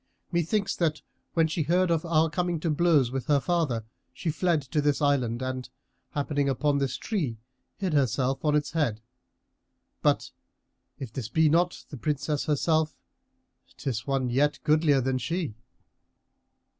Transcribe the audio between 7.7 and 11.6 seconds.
hid herself on its head; but, if this be